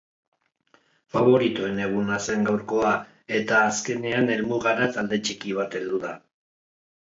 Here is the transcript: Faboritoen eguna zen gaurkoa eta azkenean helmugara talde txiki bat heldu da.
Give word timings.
Faboritoen 1.15 1.81
eguna 1.87 2.17
zen 2.23 2.47
gaurkoa 2.47 2.95
eta 3.41 3.61
azkenean 3.67 4.35
helmugara 4.37 4.91
talde 4.99 5.23
txiki 5.29 5.57
bat 5.63 5.81
heldu 5.81 6.05
da. 6.11 6.19